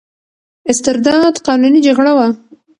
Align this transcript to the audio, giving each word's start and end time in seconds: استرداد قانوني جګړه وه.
استرداد 0.69 1.35
قانوني 1.47 1.79
جګړه 1.87 2.11
وه. 2.17 2.27